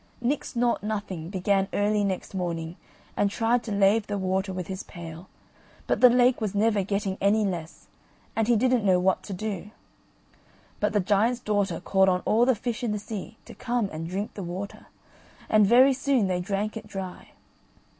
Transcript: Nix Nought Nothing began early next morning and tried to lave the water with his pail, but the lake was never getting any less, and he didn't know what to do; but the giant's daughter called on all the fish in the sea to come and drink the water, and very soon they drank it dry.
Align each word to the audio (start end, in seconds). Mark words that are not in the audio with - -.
Nix 0.19 0.55
Nought 0.55 0.81
Nothing 0.81 1.29
began 1.29 1.67
early 1.73 2.03
next 2.03 2.33
morning 2.33 2.75
and 3.15 3.29
tried 3.29 3.61
to 3.61 3.71
lave 3.71 4.07
the 4.07 4.17
water 4.17 4.51
with 4.51 4.65
his 4.65 4.81
pail, 4.81 5.29
but 5.85 6.01
the 6.01 6.09
lake 6.09 6.41
was 6.41 6.55
never 6.55 6.81
getting 6.81 7.19
any 7.21 7.45
less, 7.45 7.85
and 8.35 8.47
he 8.47 8.55
didn't 8.55 8.83
know 8.83 8.99
what 8.99 9.21
to 9.21 9.31
do; 9.31 9.69
but 10.79 10.93
the 10.93 10.99
giant's 11.01 11.39
daughter 11.39 11.79
called 11.79 12.09
on 12.09 12.21
all 12.25 12.47
the 12.47 12.55
fish 12.55 12.83
in 12.83 12.93
the 12.93 12.97
sea 12.97 13.37
to 13.45 13.53
come 13.53 13.91
and 13.93 14.09
drink 14.09 14.33
the 14.33 14.41
water, 14.41 14.87
and 15.47 15.67
very 15.67 15.93
soon 15.93 16.25
they 16.25 16.39
drank 16.39 16.75
it 16.75 16.87
dry. 16.87 17.33